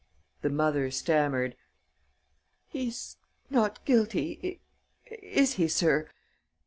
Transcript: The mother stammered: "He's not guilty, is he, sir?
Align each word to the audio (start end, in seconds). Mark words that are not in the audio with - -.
The 0.41 0.49
mother 0.49 0.89
stammered: 0.89 1.55
"He's 2.67 3.17
not 3.51 3.85
guilty, 3.85 4.59
is 5.21 5.53
he, 5.57 5.67
sir? 5.67 6.09